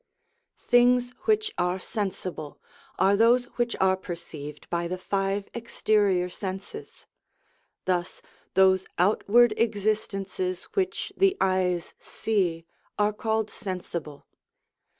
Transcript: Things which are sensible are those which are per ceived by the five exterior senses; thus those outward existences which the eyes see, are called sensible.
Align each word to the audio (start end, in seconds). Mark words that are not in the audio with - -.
Things 0.67 1.11
which 1.25 1.53
are 1.59 1.77
sensible 1.77 2.59
are 2.97 3.15
those 3.15 3.45
which 3.59 3.75
are 3.79 3.95
per 3.95 4.15
ceived 4.15 4.67
by 4.71 4.87
the 4.87 4.97
five 4.97 5.47
exterior 5.53 6.27
senses; 6.27 7.05
thus 7.85 8.23
those 8.55 8.87
outward 8.97 9.53
existences 9.57 10.63
which 10.73 11.13
the 11.15 11.37
eyes 11.39 11.93
see, 11.99 12.65
are 12.97 13.13
called 13.13 13.51
sensible. 13.51 14.25